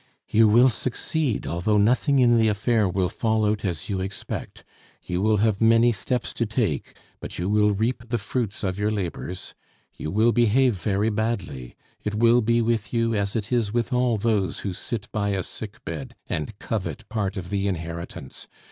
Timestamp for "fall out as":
3.07-3.87